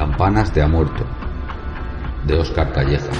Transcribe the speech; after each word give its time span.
Campanas 0.00 0.50
te 0.50 0.62
ha 0.62 0.66
muerto. 0.66 1.04
De 2.26 2.32
Oscar 2.38 2.72
Calleja. 2.72 3.10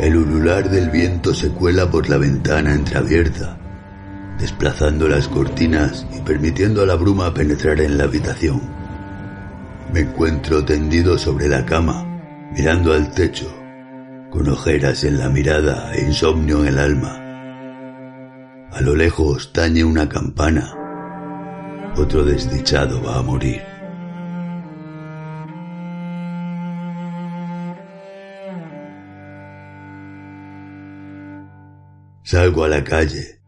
El 0.00 0.16
ulular 0.16 0.68
del 0.68 0.90
viento 0.90 1.32
se 1.32 1.50
cuela 1.50 1.88
por 1.88 2.10
la 2.10 2.18
ventana 2.18 2.74
entreabierta, 2.74 3.56
desplazando 4.40 5.06
las 5.06 5.28
cortinas 5.28 6.08
y 6.12 6.22
permitiendo 6.22 6.82
a 6.82 6.86
la 6.86 6.96
bruma 6.96 7.32
penetrar 7.32 7.80
en 7.80 7.98
la 7.98 8.04
habitación. 8.04 8.60
Me 9.92 10.00
encuentro 10.00 10.64
tendido 10.64 11.16
sobre 11.16 11.46
la 11.46 11.64
cama, 11.64 12.04
mirando 12.52 12.92
al 12.92 13.12
techo, 13.12 13.63
con 14.34 14.48
ojeras 14.48 15.04
en 15.04 15.16
la 15.18 15.28
mirada 15.28 15.94
e 15.94 16.02
insomnio 16.02 16.62
en 16.62 16.66
el 16.66 16.78
alma. 16.78 17.20
A 18.72 18.80
lo 18.80 18.96
lejos 18.96 19.52
tañe 19.52 19.84
una 19.84 20.08
campana. 20.08 20.74
Otro 21.96 22.24
desdichado 22.24 23.00
va 23.00 23.20
a 23.20 23.22
morir. 23.22 23.62
Salgo 32.24 32.64
a 32.64 32.68
la 32.68 32.82
calle. 32.82 33.38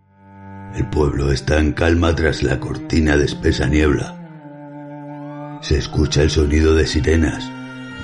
El 0.76 0.88
pueblo 0.90 1.32
está 1.32 1.58
en 1.58 1.72
calma 1.72 2.14
tras 2.14 2.44
la 2.44 2.60
cortina 2.60 3.16
de 3.16 3.24
espesa 3.24 3.66
niebla. 3.66 5.58
Se 5.62 5.78
escucha 5.78 6.22
el 6.22 6.30
sonido 6.30 6.76
de 6.76 6.86
sirenas 6.86 7.55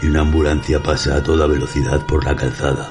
y 0.03 0.09
una 0.09 0.21
ambulancia 0.21 0.83
pasa 0.83 1.17
a 1.17 1.23
toda 1.23 1.47
velocidad 1.47 2.05
por 2.07 2.25
la 2.25 2.35
calzada. 2.35 2.91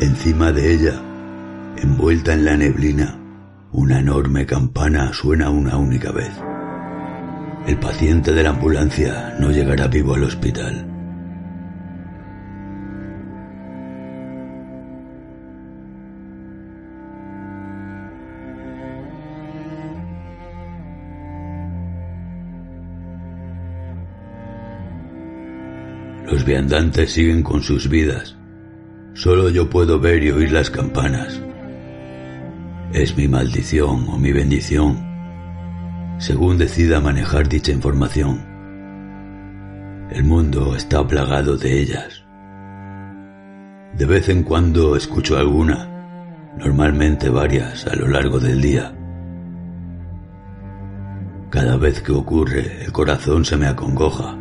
Encima 0.00 0.50
de 0.50 0.72
ella, 0.72 1.02
envuelta 1.76 2.32
en 2.32 2.44
la 2.44 2.56
neblina, 2.56 3.18
una 3.72 4.00
enorme 4.00 4.46
campana 4.46 5.12
suena 5.12 5.50
una 5.50 5.76
única 5.76 6.10
vez. 6.10 6.32
El 7.66 7.76
paciente 7.78 8.32
de 8.32 8.42
la 8.42 8.50
ambulancia 8.50 9.36
no 9.38 9.50
llegará 9.50 9.88
vivo 9.88 10.14
al 10.14 10.24
hospital. 10.24 10.93
Los 26.34 26.44
viandantes 26.44 27.12
siguen 27.12 27.44
con 27.44 27.62
sus 27.62 27.88
vidas. 27.88 28.36
Solo 29.12 29.50
yo 29.50 29.70
puedo 29.70 30.00
ver 30.00 30.20
y 30.24 30.32
oír 30.32 30.50
las 30.50 30.68
campanas. 30.68 31.40
Es 32.92 33.16
mi 33.16 33.28
maldición 33.28 34.08
o 34.08 34.18
mi 34.18 34.32
bendición, 34.32 34.98
según 36.18 36.58
decida 36.58 36.98
manejar 36.98 37.48
dicha 37.48 37.70
información. 37.70 38.44
El 40.10 40.24
mundo 40.24 40.74
está 40.74 41.06
plagado 41.06 41.56
de 41.56 41.80
ellas. 41.80 42.24
De 43.96 44.04
vez 44.04 44.28
en 44.28 44.42
cuando 44.42 44.96
escucho 44.96 45.38
alguna, 45.38 45.88
normalmente 46.58 47.28
varias 47.28 47.86
a 47.86 47.94
lo 47.94 48.08
largo 48.08 48.40
del 48.40 48.60
día. 48.60 48.92
Cada 51.50 51.76
vez 51.76 52.00
que 52.00 52.10
ocurre, 52.10 52.84
el 52.84 52.90
corazón 52.90 53.44
se 53.44 53.56
me 53.56 53.68
acongoja 53.68 54.40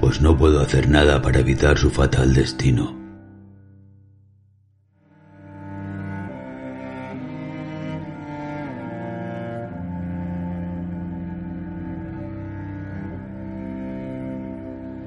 pues 0.00 0.20
no 0.20 0.36
puedo 0.36 0.60
hacer 0.60 0.88
nada 0.88 1.20
para 1.22 1.40
evitar 1.40 1.78
su 1.78 1.90
fatal 1.90 2.34
destino. 2.34 2.94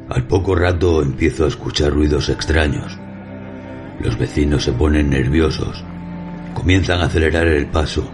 Al 0.10 0.26
poco 0.26 0.56
rato 0.56 1.04
empiezo 1.04 1.46
a 1.46 1.50
escuchar 1.50 1.94
ruidos 1.94 2.30
extraños. 2.30 2.98
Los 4.00 4.18
vecinos 4.18 4.64
se 4.64 4.72
ponen 4.72 5.12
nerviosos, 5.12 5.84
comienzan 6.56 7.02
a 7.02 7.06
acelerar 7.06 7.48
el 7.48 7.68
paso, 7.68 8.10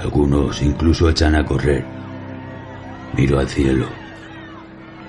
algunos 0.00 0.60
incluso 0.60 1.08
echan 1.08 1.36
a 1.36 1.44
correr. 1.44 1.84
Miro 3.16 3.38
al 3.38 3.48
cielo 3.48 3.99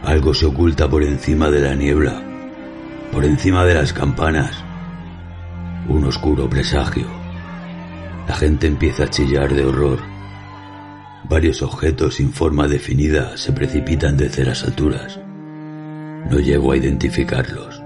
algo 0.03 0.33
se 0.33 0.45
oculta 0.45 0.89
por 0.89 1.03
encima 1.03 1.49
de 1.51 1.61
la 1.61 1.75
niebla, 1.75 2.21
por 3.11 3.23
encima 3.23 3.65
de 3.65 3.75
las 3.75 3.93
campanas. 3.93 4.63
Un 5.87 6.05
oscuro 6.05 6.49
presagio. 6.49 7.07
La 8.27 8.35
gente 8.35 8.67
empieza 8.67 9.03
a 9.03 9.09
chillar 9.09 9.53
de 9.53 9.65
horror. 9.65 9.99
Varios 11.29 11.61
objetos 11.61 12.15
sin 12.15 12.31
forma 12.31 12.67
definida 12.67 13.37
se 13.37 13.51
precipitan 13.51 14.17
desde 14.17 14.43
las 14.43 14.63
alturas. 14.63 15.19
No 16.29 16.39
llego 16.39 16.71
a 16.71 16.77
identificarlos. 16.77 17.81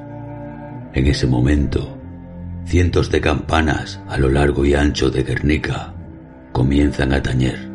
En 0.94 1.08
ese 1.08 1.28
momento, 1.28 1.98
cientos 2.66 3.12
de 3.12 3.20
campanas 3.20 4.00
a 4.08 4.18
lo 4.18 4.30
largo 4.30 4.66
y 4.66 4.74
ancho 4.74 5.10
de 5.10 5.24
Guernica 5.24 5.94
comienzan 6.54 7.14
a 7.14 7.22
tañer. 7.22 7.75